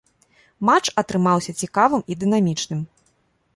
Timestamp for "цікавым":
1.65-2.01